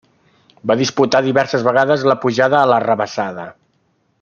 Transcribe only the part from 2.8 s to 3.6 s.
Rabassada.